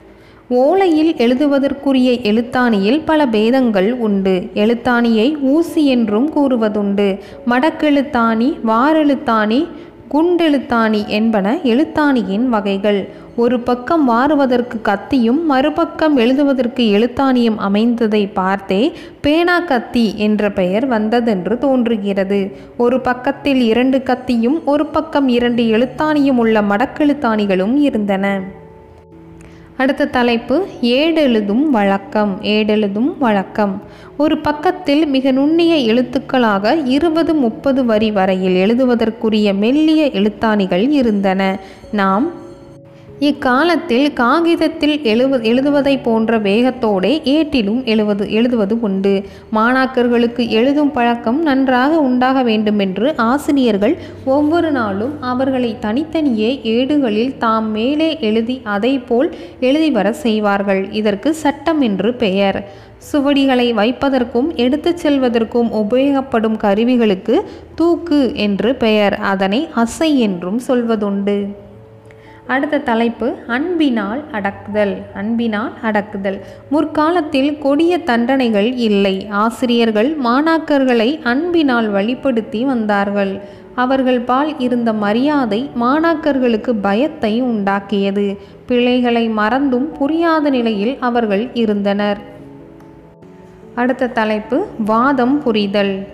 ஓலையில் 0.49 1.15
எழுதுவதற்குரிய 1.15 2.11
எழுத்தாணியில் 2.21 3.01
பல 3.05 3.25
பேதங்கள் 3.25 3.93
உண்டு. 3.93 4.49
எழுத்தாணியை 4.53 5.41
ஊசி 5.41 5.85
என்றும் 5.85 6.33
கூறுவதுண்டு. 6.33 7.19
மடக்கெழுத்தாணி 7.47 8.59
வாரெழுத்தாணி 8.67 9.67
குண்டெழுத்தாணி 10.11 11.07
என்பன 11.07 11.55
எழுத்தாணியின் 11.63 12.45
வகைகள். 12.45 13.09
ஒரு 13.35 13.59
பக்கம் 13.59 14.09
வாருவதற்கு 14.09 14.81
கத்தியும் 14.81 15.45
மறுபக்கம் 15.45 16.17
எழுதுவதற்கு 16.17 16.83
எழுத்தாணியும் 16.83 17.57
அமைந்ததை 17.69 18.29
பார்த்தே 18.33 18.93
பேனா 19.21 19.59
கத்தி 19.59 20.13
என்ற 20.15 20.51
பெயர் 20.51 20.87
வந்ததென்று 20.87 21.57
தோன்றுகிறது. 21.57 22.51
ஒரு 22.77 23.01
பக்கத்தில் 23.01 23.61
இரண்டு 23.61 24.03
கத்தியும் 24.03 24.65
ஒரு 24.65 24.85
பக்கம் 24.85 25.27
இரண்டு 25.27 25.63
எழுத்தாணியும் 25.63 26.37
உள்ள 26.37 26.61
மடக்கெழுத்தாணிகளும் 26.61 27.75
இருந்தன. 27.75 28.41
அடுத்த 29.77 30.05
தலைப்பு 30.05 30.67
ஏடெழுதும் 30.81 31.63
வழக்கம் 31.69 32.39
ஏடெழுதும் 32.41 33.17
வழக்கம். 33.19 33.81
ஒரு 34.17 34.37
பக்கத்தில் 34.37 35.05
மிக 35.05 35.31
நுண்ணிய 35.31 35.93
எழுத்துக்களாக 35.93 36.85
இருபது 36.85 37.33
முப்பது 37.33 37.85
வரி 37.85 38.11
வரையில் 38.11 38.55
எழுதுவதற்குரிய 38.55 39.53
மெல்லிய 39.53 40.05
எழுத்தாணிகள் 40.05 40.89
இருந்தன. 40.89 41.59
நாம் 41.91 42.31
இக்காலத்தில் 43.19 44.13
காகிதத்தில் 44.13 45.01
எழுவ 45.03 45.41
எழுதுவதை 45.41 45.97
போன்ற 45.97 46.39
வேகத்தோடே 46.39 47.19
ஏட்டிலும் 47.23 47.83
எழுவது 47.83 48.31
எழுதுவது 48.31 48.81
உண்டு. 48.81 49.23
மாணாக்கர்களுக்கு 49.55 50.47
எழுதும் 50.47 50.91
பழக்கம் 50.91 51.41
நன்றாக 51.41 51.99
உண்டாக 51.99 52.43
வேண்டுமென்று 52.43 53.15
ஆசிரியர்கள் 53.15 53.97
ஒவ்வொரு 54.25 54.71
நாளும் 54.71 55.21
அவர்களை 55.21 55.75
தனித்தனியே 55.79 56.59
ஏடுகளில் 56.63 57.37
தாம் 57.37 57.71
மேலே 57.71 58.17
எழுதி 58.19 58.61
அதைப்போல் 58.65 59.31
எழுதி 59.59 59.91
வர 59.91 60.13
செய்வார்கள். 60.13 60.91
இதற்கு 60.91 61.33
சட்டம் 61.33 61.81
என்று 61.81 62.13
பெயர். 62.13 62.69
சுவடிகளை 63.11 63.73
வைப்பதற்கும் 63.73 64.55
எடுத்துச் 64.55 65.07
செல்வதற்கும் 65.07 65.69
உபயோகப்படும் 65.71 66.57
கருவிகளுக்கு 66.57 67.41
தூக்கு 67.75 68.35
என்று 68.35 68.75
பெயர். 68.75 69.15
அதனை 69.15 69.67
அசை 69.75 70.15
என்றும் 70.15 70.61
சொல்வதுண்டு. 70.67 71.45
அடுத்த 72.47 72.77
தலைப்பு 72.77 73.33
அன்பினால் 73.47 74.23
அடக்குதல் 74.31 75.01
அன்பினால் 75.13 75.71
அடக்குதல். 75.83 76.39
முற்காலத்தில் 76.69 77.57
கொடிய 77.57 77.97
தண்டனைகள் 77.97 78.73
இல்லை. 78.73 79.27
ஆசிரியர்கள் 79.29 80.17
மாணாக்கர்களை 80.23 81.21
அன்பினால் 81.23 81.93
வழிப்படுத்தி 81.93 82.65
வந்தார்கள். 82.65 83.41
அவர்கள் 83.75 84.19
பால் 84.19 84.59
இருந்த 84.59 84.93
மரியாதை 84.93 85.69
மாணாக்கர்களுக்கு 85.81 86.73
பயத்தை 86.81 87.43
உண்டாக்கியது. 87.43 88.37
பிழைகளை 88.67 89.29
மறந்தும் 89.29 89.91
புரியாத 89.91 90.49
நிலையில் 90.49 90.97
அவர்கள் 90.99 91.49
இருந்தனர். 91.53 92.17
அடுத்த 93.75 94.07
தலைப்பு 94.07 94.67
வாதம் 94.85 95.41
புரிதல். 95.41 96.07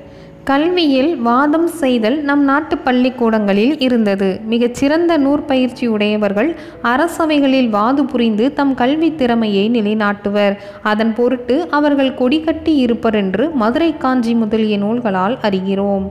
கல்வியில் 0.43 1.17
வாதம் 1.17 1.67
செய்தல் 1.67 2.21
நம் 2.21 2.43
நாட்டு 2.43 2.77
பள்ளிக்கூடங்களில் 2.77 3.79
இருந்தது. 3.79 4.39
மிகச்சிறந்த 4.45 5.17
நூற்பயிற்சியுடையவர்கள் 5.17 6.55
அரசவைகளில் 6.81 7.69
வாது 7.69 8.05
புரிந்து 8.05 8.53
தம் 8.53 8.73
கல்வி 8.73 9.15
திறமையை 9.15 9.69
நிலைநாட்டுவர். 9.69 10.55
அதன் 10.83 11.13
பொருட்டு 11.13 11.67
அவர்கள் 11.69 12.13
கொடிகட்டி 12.13 12.75
இருப்பர் 12.75 13.15
என்று 13.15 13.49
மதுரை 13.49 13.97
காஞ்சி 13.97 14.33
முதலிய 14.33 14.77
நூல்களால் 14.77 15.37
அறிகிறோம். 15.41 16.07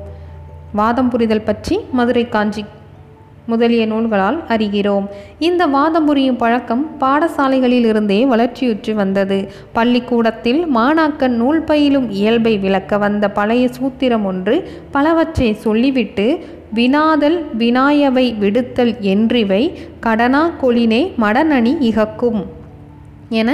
வாதம் 0.72 1.10
புரிதல் 1.10 1.42
பற்றி 1.42 1.78
மதுரை 1.92 2.28
காஞ்சி 2.28 2.64
முதலிய 3.52 3.84
நூல்களால் 3.92 4.38
அறிகிறோம். 4.54 5.06
இந்த 5.48 5.62
வாதம் 5.74 6.06
புரியும் 6.08 6.38
பழக்கம் 6.42 6.84
பாடசாலைகளில் 7.00 7.86
இருந்தே 7.90 8.20
வளர்ச்சியுற்று 8.32 8.94
வந்தது. 9.00 9.38
பள்ளிக்கூடத்தில் 9.72 10.62
மாணாக்கன் 10.76 11.36
நூல் 11.40 11.62
பயிலும் 11.70 12.08
இயல்பை 12.20 12.54
விளக்க 12.64 12.98
வந்த 13.04 13.24
பழைய 13.38 13.66
சூத்திரம் 13.78 14.26
ஒன்று 14.32 14.56
பலவற்றை 14.96 15.50
சொல்லிவிட்டு 15.66 16.26
வினாதல் 16.78 17.38
வினாயவை 17.60 18.26
விடுத்தல் 18.42 18.92
என்றிவை 19.12 19.62
கடனா 20.06 20.42
கொளினே 20.62 21.02
மடனணி 21.22 21.72
இகக்கும் 21.90 22.40
என 23.40 23.50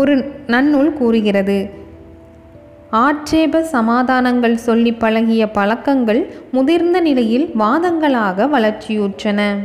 ஒரு 0.00 0.14
நன்னூல் 0.54 0.90
கூறுகிறது. 1.00 1.58
ஆட்சேப 2.90 3.62
சமாதானங்கள் 3.62 4.56
சொல்லி 4.56 4.92
பழகிய 4.92 5.50
பழக்கங்கள் 5.50 6.34
முதிர்ந்த 6.52 7.00
நிலையில் 7.00 7.50
வாதங்களாக 7.58 8.46
வளர்ச்சியுற்றன. 8.46 9.56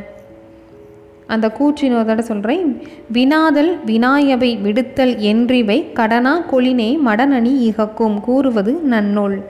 அந்த 1.28 1.52
கூற்றினோதோட 1.60 2.20
சொல்கிறேன் 2.20 2.88
வினாதல் 3.12 3.80
வினாயவை 3.86 4.58
விடுத்தல் 4.64 5.18
என்றிவை 5.20 5.94
கடனா 5.94 6.42
கொளினே 6.52 7.00
மடனணி 7.06 7.58
இகக்கும் 7.58 8.22
கூறுவது 8.22 8.82
நன்னூல். 8.90 9.44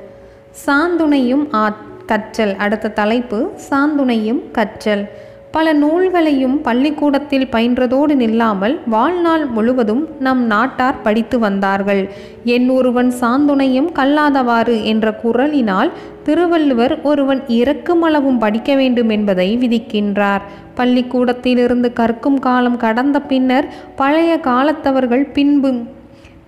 சாந்துணையும் 0.66 1.48
ஆ 1.54 1.76
கற்றல். 2.06 2.56
அடுத்த 2.56 2.90
தலைப்பு 2.90 3.52
சாந்துணையும் 3.70 4.52
கற்றல். 4.52 5.10
பல 5.56 5.72
நூல்களையும் 5.74 6.58
பள்ளிக்கூடத்தில் 6.66 7.50
பயின்றதோடு 7.54 8.14
நில்லாமல் 8.22 8.76
வாழ்நாள் 8.94 9.46
முழுவதும் 9.46 10.04
நம் 10.26 10.44
நாட்டார் 10.52 11.02
படித்து 11.06 11.38
வந்தார்கள். 11.40 12.02
என் 12.54 12.68
ஒருவன் 12.70 13.10
சாந்துணையும் 13.22 13.90
கல்லாதவாறு 14.00 14.76
என்ற 14.92 15.12
குரலினால் 15.24 15.90
திருவள்ளுவர் 16.24 16.94
ஒருவன் 17.10 17.42
இறக்குமளவும் 17.60 18.38
படிக்க 18.44 18.76
வேண்டும் 18.76 19.10
என்பதை 19.10 19.48
விதிக்கின்றார். 19.64 20.44
பள்ளிக்கூடத்திலிருந்து 20.76 21.90
கற்கும் 21.94 22.40
காலம் 22.40 22.78
கடந்த 22.84 23.20
பின்னர் 23.32 23.68
பழைய 23.96 24.38
காலத்தவர்கள் 24.50 25.26
பின்பும் 25.38 25.82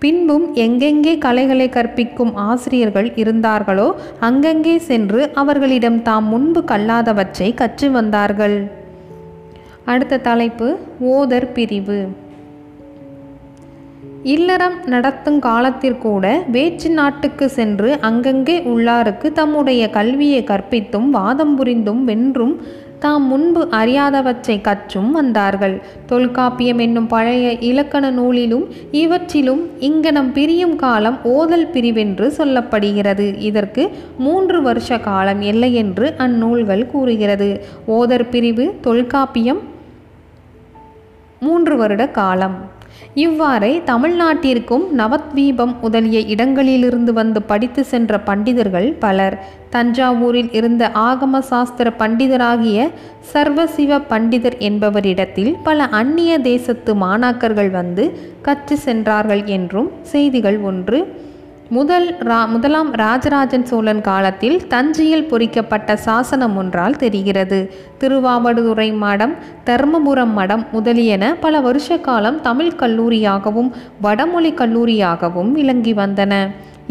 பின்பும் 0.03 0.45
எங்கெங்கே 0.63 1.12
கலைகளை 1.25 1.67
கற்பிக்கும் 1.69 2.31
ஆசிரியர்கள் 2.45 3.10
இருந்தார்களோ 3.24 3.89
அங்கங்கே 4.29 4.75
சென்று 4.89 5.22
அவர்களிடம் 5.43 6.00
தாம் 6.07 6.29
முன்பு 6.33 6.63
கல்லாதவற்றை 6.72 7.50
கற்று 7.62 7.89
வந்தார்கள். 7.91 8.57
அடுத்த 9.85 10.17
தலைப்பு 10.17 10.77
ஓதர் 10.99 11.51
பிரிவு. 11.51 12.07
இல்லறம் 14.23 14.73
நடத்தும் 14.85 15.39
காலத்திற்கூட 15.39 16.49
வேற்று 16.51 16.89
நாட்டுக்கு 16.89 17.49
சென்று 17.49 17.97
அங்கங்கே 17.99 18.59
உள்ளாருக்கு 18.59 19.31
தம்முடைய 19.31 19.89
கல்வியை 19.89 20.43
கற்பித்தும் 20.43 21.09
வாதம் 21.09 21.55
புரிந்தும் 21.55 22.05
வென்றும் 22.05 22.61
தாம் 22.99 23.27
முன்பு 23.27 23.67
அறியாதவற்றை 23.71 24.61
கற்றும் 24.61 25.11
வந்தார்கள். 25.11 25.81
தொல்காப்பியம் 26.05 26.77
என்னும் 26.77 27.07
பழைய 27.07 27.51
இலக்கண 27.51 28.11
நூலிலும் 28.11 28.65
இவற்றிலும் 28.91 29.69
இங்கனம் 29.79 30.31
பிரியும் 30.31 30.75
காலம் 30.75 31.19
ஓதல் 31.23 31.67
பிரிவென்று 31.73 32.33
சொல்லப்படுகிறது. 32.37 33.39
இதற்கு 33.39 33.89
மூன்று 34.17 34.61
வருஷ 34.61 34.97
காலம் 34.97 35.41
இல்லை 35.41 35.73
என்று 35.73 36.13
அந்நூல்கள் 36.17 36.85
கூறுகிறது. 36.85 37.65
ஓதர் 37.87 38.29
பிரிவு 38.29 38.75
தொல்காப்பியம் 38.81 39.71
மூன்று 41.45 41.75
வருட 41.77 42.03
காலம். 42.19 42.57
இவ்வாறே 43.13 43.71
தமிழ்நாட்டிற்கும் 43.85 44.85
நவத்வீபம் 44.97 45.73
முதலிய 45.81 46.19
இடங்களிலிருந்து 46.33 47.12
வந்து 47.13 47.39
படித்து 47.41 47.81
சென்ற 47.91 48.19
பண்டிதர்கள் 48.27 48.88
பலர். 49.00 49.35
தஞ்சாவூரில் 49.71 50.51
இருந்த 50.51 50.83
ஆகம 51.09 51.39
சாஸ்திர 51.51 51.93
பண்டிதராகிய 52.00 52.79
சர்வசிவ 53.33 54.00
பண்டிதர் 54.12 54.57
என்பவரிடத்தில் 54.69 55.51
பல 55.63 55.88
அந்நிய 56.00 56.33
தேசத்து 56.50 56.93
மாணாக்கர்கள் 56.95 57.71
வந்து 57.71 58.05
கற்று 58.41 58.77
சென்றார்கள் 58.77 59.43
என்றும் 59.57 59.91
செய்திகள் 60.13 60.59
ஒன்று. 60.71 61.00
முதல் 61.75 62.08
ரா 62.30 62.38
முதலாம் 62.53 62.89
ராஜராஜன் 63.01 63.65
சோழன் 63.70 64.01
காலத்தில் 64.08 64.58
தஞ்சையில் 64.68 65.27
பொறிக்கப்பட்ட 65.30 65.96
சாசனம் 66.08 66.56
ஒன்றால் 66.62 66.98
தெரிகிறது. 67.03 67.60
திருவாவடுதுறை 68.00 68.88
மடம் 69.03 69.36
தர்மபுரம் 69.70 70.34
மடம் 70.39 70.63
முதலியன 70.72 71.34
பல 71.46 71.62
வருஷ 71.68 71.98
காலம் 72.08 72.42
தமிழ் 72.42 72.74
கல்லூரியாகவும் 72.82 73.72
வடமொழி 74.01 74.51
கல்லூரியாகவும் 74.62 75.51
விளங்கி 75.58 75.94
வந்தன. 75.94 76.34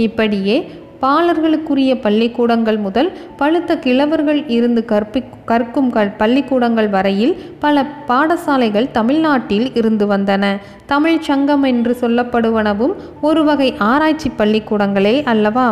இப்படியே 0.07 0.57
பாலர்களுக்குரிய 1.03 2.01
பள்ளிக்கூடங்கள் 2.01 2.79
முதல் 2.79 3.13
பழுத்த 3.37 3.75
கிழவர்கள் 3.75 4.51
இருந்து 4.51 4.85
கற்பி 4.85 5.25
கற்கும் 5.45 5.91
கல் 5.91 6.17
பள்ளிக்கூடங்கள் 6.17 6.89
வரையில் 6.89 7.35
பல 7.59 7.85
பாடசாலைகள் 8.09 8.91
தமிழ்நாட்டில் 8.91 9.75
இருந்து 9.75 10.07
வந்தன. 10.07 10.57
தமிழ் 10.87 11.21
சங்கம் 11.21 11.63
என்று 11.63 11.97
சொல்லப்படுவனவும் 12.01 12.95
ஒரு 13.21 13.45
வகை 13.45 13.75
ஆராய்ச்சி 13.79 14.31
பள்ளிக்கூடங்களே 14.39 15.25
அல்லவா? 15.25 15.69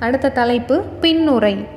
அடுத்த 0.00 0.28
தலைப்பு 0.28 0.82
பின்னுரை. 1.00 1.73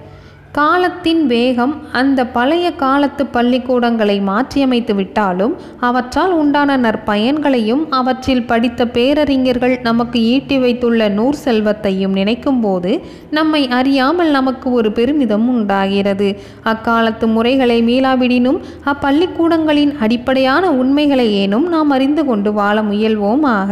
காலத்தின் 0.57 1.27
வேகம் 1.27 1.73
அந்த 1.91 2.19
பழைய 2.27 2.67
காலத்து 2.71 3.25
பள்ளிக்கூடங்களை 3.25 4.15
மாற்றியமைத்து 4.27 4.95
விட்டாலும் 4.95 5.53
அவற்றால் 5.79 6.31
உண்டான 6.31 6.77
நற்பயன்களையும் 6.77 7.83
அவற்றில் 7.89 8.43
படித்த 8.43 8.87
பேரறிஞர்கள் 8.87 9.75
நமக்கு 9.83 10.19
ஈட்டி 10.23 10.57
வைத்துள்ள 10.57 11.09
நூர் 11.09 11.39
செல்வத்தையும் 11.45 12.15
நினைக்கும்போது 12.15 12.93
நம்மை 13.29 13.67
அறியாமல் 13.67 14.31
நமக்கு 14.31 14.71
ஒரு 14.71 14.91
பெருமிதம் 14.91 15.47
உண்டாகிறது. 15.55 16.29
அக்காலத்து 16.63 17.27
முறைகளை 17.27 17.79
மீளாவிடினும் 17.83 18.59
அப்பள்ளிக்கூடங்களின் 18.85 19.95
அடிப்படையான 19.99 20.71
உண்மைகளை 20.71 21.47
ஏனும் 21.47 21.67
நாம் 21.67 21.89
அறிந்து 21.89 22.25
கொண்டு 22.25 22.53
வாழ 22.53 22.81
முயல்வோமாக. 22.81 23.71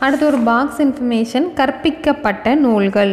அடுத்து 0.00 0.26
ஒரு 0.26 0.38
பாக்ஸ் 0.38 0.82
இன்ஃபர்மேஷன் 0.82 1.46
கற்பிக்கப்பட்ட 1.56 2.54
நூல்கள். 2.54 3.12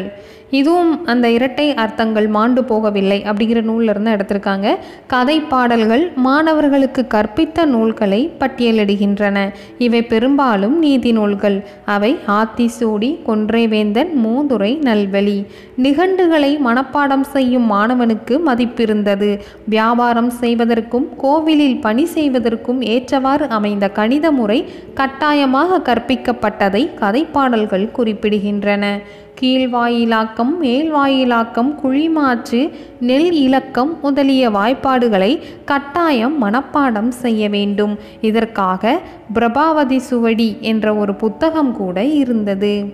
இதுவும் 0.51 1.05
அந்த 1.05 1.29
இரட்டை 1.29 1.73
அர்த்தங்கள் 1.73 2.27
மாண்டு 2.27 2.61
போகவில்லை 2.61 3.17
அப்படிங்கிற 3.23 3.61
நூலிருந்து 3.61 3.87
இருந்து 3.89 4.11
எடுத்திருக்காங்க. 4.11 4.75
கதை 5.07 5.39
பாடல்கள் 5.39 6.11
மாணவர்களுக்கு 6.15 7.05
கற்பித்த 7.09 7.65
நூல்களை 7.65 8.31
பட்டியலிடுகின்றன. 8.39 9.53
இவை 9.77 10.01
பெரும்பாலும் 10.01 10.79
நீதி 10.79 11.11
நூல்கள். 11.11 11.63
அவை 11.85 12.17
ஆத்திசூடி 12.27 13.19
கொன்றைவேந்தன் 13.27 14.07
மூதுரை 14.25 14.77
நல்வழி. 14.77 15.45
நிகண்டுகளை 15.75 16.59
மனப்பாடம் 16.65 17.21
செய்யும் 17.21 17.71
மாணவனுக்கு 17.71 18.39
மதிப்பிருந்தது. 18.45 19.39
வியாபாரம் 19.65 20.29
செய்வதற்கும் 20.29 21.09
கோவிலில் 21.17 21.81
பணி 21.81 22.05
செய்வதற்கும் 22.05 22.81
ஏற்றவாறு 22.81 23.49
அமைந்த 23.49 23.89
கணித 23.89 24.31
முறை 24.31 24.65
கட்டாயமாக 24.93 25.93
கற்பிக்கப்பட்டதை 25.93 26.89
கதைப்பாடல்கள் 26.99 27.89
குறிப்பிடுகின்றன. 27.97 28.99
கீழ்வாயிலாக்கம் 29.41 30.51
மேல்வாயிலாக்கம் 30.61 31.75
குழிமாற்று 31.83 32.71
நெல் 32.99 33.31
இலக்கம் 33.31 33.99
முதலிய 34.01 34.49
வாய்ப்பாடுகளை 34.49 35.41
கட்டாயம் 35.65 36.43
மனப்பாடம் 36.43 37.07
செய்ய 37.07 37.49
வேண்டும். 37.49 37.99
இதற்காக 38.21 38.99
பிரபாவதி 39.33 39.97
சுவடி 39.97 40.57
என்ற 40.59 40.95
ஒரு 40.95 41.15
புத்தகம் 41.15 41.75
கூட 41.75 42.03
இருந்தது. 42.03 42.93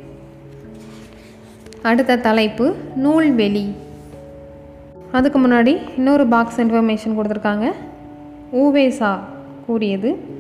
அடுத்த 1.81 2.17
தலைப்பு 2.17 2.75
நூல்வெளி. 3.03 3.65
அதுக்கு 5.11 5.39
முன்னாடி 5.39 5.77
இன்னொரு 5.98 6.27
பாக்ஸ் 6.27 6.61
இன்ஃபர்மேஷன் 6.61 7.17
கொடுத்துருக்காங்க. 7.17 7.72
ஊவேசா 8.53 9.20
கூறியது. 9.65 10.34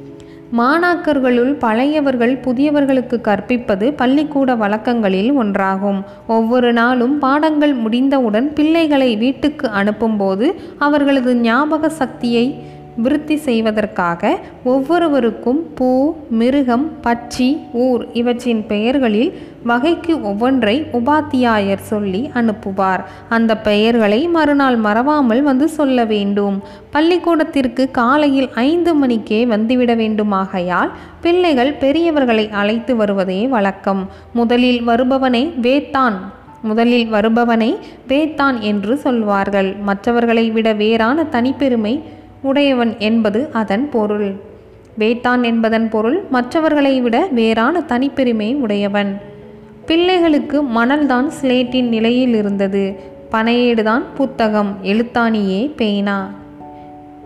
மாணாக்கர்களுள் 0.51 1.53
பழையவர்கள் 1.53 2.39
புதியவர்களுக்கு 2.43 3.21
கற்பிப்பது 3.21 3.93
பள்ளிக்கூட 3.93 4.55
வழக்கங்களில் 4.55 5.33
ஒன்றாகும். 5.33 6.03
ஒவ்வொரு 6.27 6.73
நாளும் 6.73 7.19
பாடங்கள் 7.19 7.73
முடிந்தவுடன் 7.73 8.53
பிள்ளைகளை 8.53 9.15
வீட்டுக்கு 9.15 9.67
அனுப்பும்போது 9.67 10.53
அவர்களது 10.79 11.35
ஞாபக 11.35 11.89
சக்தியை 11.89 12.63
விருத்தி 12.95 13.35
செய்வதற்காக 13.35 14.39
ஒவ்வொருவருக்கும் 14.63 15.73
பூ 15.73 15.89
மிருகம் 16.29 16.91
பட்சி 17.03 17.57
ஊர் 17.73 18.03
இவற்றின் 18.13 18.65
பெயர்களில் 18.65 19.31
வகைக்கு 19.63 20.13
ஒவ்வொன்றை 20.21 20.75
உபாத்தியாயர் 20.93 21.83
சொல்லி 21.91 22.31
அனுப்புவார். 22.33 23.03
அந்த 23.29 23.57
பெயர்களை 23.57 24.27
மறுநாள் 24.27 24.75
மறவாமல் 24.75 25.43
வந்து 25.43 25.67
சொல்ல 25.67 26.05
வேண்டும். 26.05 26.63
பள்ளிக்கூடத்திற்கு 26.91 27.91
காலையில் 27.91 28.49
ஐந்து 28.53 28.93
மணிக்கே 28.93 29.45
வந்துவிட 29.45 29.93
வேண்டுமாகையால் 29.95 30.89
பிள்ளைகள் 31.21 31.73
பெரியவர்களை 31.79 32.49
அழைத்து 32.51 32.95
வருவதே 32.95 33.47
வழக்கம். 33.47 34.09
முதலில் 34.33 34.83
வருபவனை 34.83 35.53
வேத்தான் 35.61 36.13
முதலில் 36.61 37.07
வருபவனை 37.07 37.77
வேத்தான் 38.07 38.59
என்று 38.59 38.97
சொல்வார்கள். 38.97 39.75
மற்றவர்களை 39.81 40.51
விட 40.51 40.73
வேறான 40.73 41.25
தனிப்பெருமை 41.31 42.01
உடையவன் 42.45 42.95
என்பது 42.99 43.49
அதன் 43.53 43.89
பொருள். 43.89 44.35
வேட்டான் 44.99 45.43
என்பதன் 45.43 45.89
பொருள் 45.89 46.23
மற்றவர்களை 46.29 47.01
விட 47.01 47.27
வேறான 47.31 47.83
தனிப்பெருமை 47.87 48.55
உடையவன். 48.55 49.21
பிள்ளைகளுக்கு 49.85 50.61
மணல்தான் 50.61 51.31
ஸ்லேட்டின் 51.41 51.87
நிலையில் 51.87 52.33
இருந்தது. 52.33 52.95
பனையேடுதான் 53.31 54.01
புத்தகம். 54.15 54.77
எழுத்தாணியே 54.83 55.71
பேனா. 55.75 56.31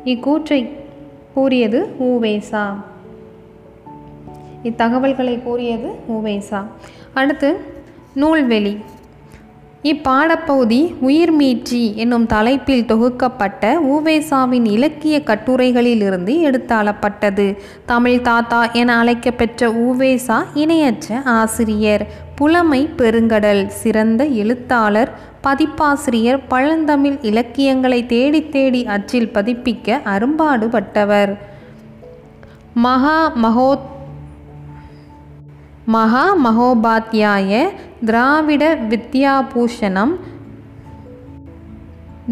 இக்கூற்றை 0.05 0.69
கூறியது 1.33 1.87
ஊவேசா. 1.99 2.73
இத்தகவல்களை 4.63 5.43
கூறியது 5.43 5.91
ஊவேசா. 6.09 6.63
அடுத்து 7.13 7.59
நூல்வெளி. 8.15 8.77
இப்பாடப்பகுதி 9.83 10.93
உயிர்மீட்சி 11.07 11.93
என்னும் 11.95 12.25
தலைப்பில் 12.25 12.85
தொகுக்கப்பட்ட 12.85 13.77
ஊவேசாவின் 13.89 14.65
இலக்கிய 14.65 15.21
கட்டுரைகளிலிருந்து 15.25 16.33
எடுத்தாளப்பட்டது. 16.47 17.57
தமிழ் 17.85 18.21
தாத்தா 18.21 18.71
என 18.71 18.97
அழைக்கப்பெற்ற 18.97 19.69
ஊவேசா 19.69 20.43
இணையற்ற 20.53 21.21
ஆசிரியர் 21.25 22.07
புலமை 22.35 22.89
பெருங்கடல் 22.97 23.67
சிறந்த 23.67 24.25
எழுத்தாளர் 24.25 25.11
பதிப்பாசிரியர் 25.41 26.47
பழந்தமிழ் 26.47 27.17
இலக்கியங்களை 27.21 28.05
தேடி 28.05 28.49
தேடி 28.49 28.85
அச்சில் 28.85 29.31
பதிப்பிக்க 29.33 29.99
அரும்பாடுபட்டவர். 30.05 31.37
மகா 32.73 33.31
மகோத் 33.35 33.87
மகா 35.89 36.25
மகோபாத்தியாய 36.45 37.51
திராவிட 38.05 38.63
வித்யாபூஷணம் 38.89 40.13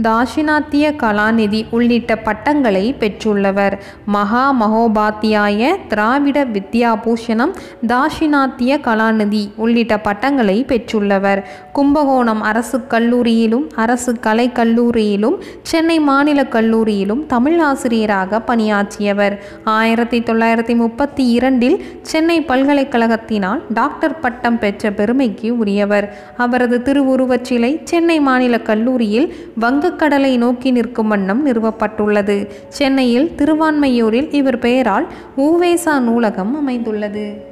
தாஷினாத்திய 0.02 0.96
கலாநிதி 0.96 1.66
உள்ளிட்ட 1.70 2.16
பட்டங்களை 2.16 2.96
பெற்றுள்ளவர். 3.00 3.80
மகா 4.06 4.44
மகோபாத்தியாய 4.62 5.76
திராவிட 5.88 6.46
வித்யாபூஷணம் 6.46 7.54
தாஷினாத்திய 7.88 8.78
கலாநிதி 8.80 9.50
உள்ளிட்ட 9.56 10.00
பட்டங்களை 10.00 10.66
பெற்றுள்ளவர். 10.68 11.44
கும்பகோணம் 11.74 12.42
அரசு 12.42 12.82
கல்லூரியிலும் 12.90 13.66
அரசு 13.76 14.20
கலை 14.20 14.52
கல்லூரியிலும் 14.54 15.36
சென்னை 15.62 16.00
மாநில 16.00 16.44
கல்லூரியிலும் 16.44 17.26
தமிழ் 17.26 17.60
ஆசிரியராக 17.60 18.42
பணியாற்றியவர். 18.42 19.44
ஆயிரத்தி 19.64 20.20
தொள்ளாயிரத்தி 20.20 20.76
முப்பத்தி 20.76 21.30
இரண்டில் 21.30 22.00
சென்னை 22.02 22.42
பல்கலைக்கழகத்தினால் 22.42 23.62
டாக்டர் 23.74 24.20
பட்டம் 24.20 24.60
பெற்ற 24.60 24.92
பெருமைக்கு 24.92 25.58
உரியவர். 25.58 26.18
அவரது 26.38 26.82
திருவுருவச் 26.82 27.46
சிலை 27.46 27.82
சென்னை 27.84 28.20
மாநில 28.20 28.60
கல்லூரியில் 28.60 29.28
வங்கக்கடலை 29.88 30.38
நோக்கி 30.38 30.71
நிற்கும் 30.71 31.08
வண்ணம் 31.08 31.47
நிறுவப்பட்டுள்ளது. 31.47 32.47
சென்னையில் 32.67 33.32
திருவான்மையூரில் 33.38 34.34
இவர் 34.34 34.60
பெயரால் 34.60 35.08
ஊவேசா 35.38 36.00
நூலகம் 36.00 36.56
அமைந்துள்ளது. 36.56 37.45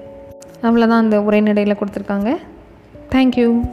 அவ்வளோதான் 0.61 1.01
அந்த 1.03 1.19
உரைநடையில் 1.21 1.77
கொடுத்துருக்காங்க. 1.77 2.35
தேங்க்யூ 3.11 3.65